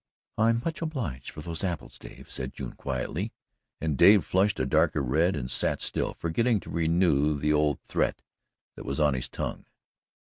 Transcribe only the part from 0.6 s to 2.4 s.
much obliged for those apples, Dave,"